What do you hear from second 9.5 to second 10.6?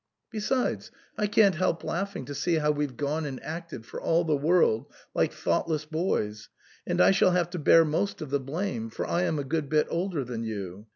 bit older than